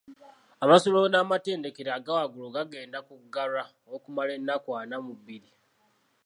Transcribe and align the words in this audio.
Amasomero 0.63 1.07
n’amatendekero 1.09 1.89
aga 1.97 2.11
waggulu 2.17 2.47
gagenda 2.55 2.97
kuggalwa 3.07 3.63
okumala 3.95 4.31
ennaku 4.39 4.69
ana 4.81 4.97
mu 5.05 5.13
bbiri. 5.17 5.49